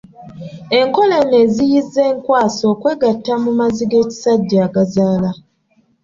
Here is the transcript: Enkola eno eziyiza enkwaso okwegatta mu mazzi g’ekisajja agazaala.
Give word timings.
Enkola 0.79 1.15
eno 1.21 1.35
eziyiza 1.43 2.01
enkwaso 2.11 2.63
okwegatta 2.73 3.33
mu 3.43 3.51
mazzi 3.59 3.83
g’ekisajja 3.91 4.57
agazaala. 4.67 5.31